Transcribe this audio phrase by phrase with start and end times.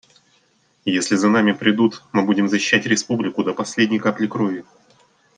[0.85, 4.65] Если за нами придут, мы будем защищать Республику до последней капли крови.